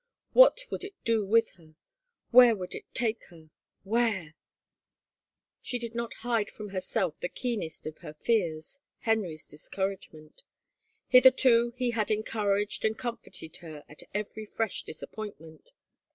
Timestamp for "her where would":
1.57-2.73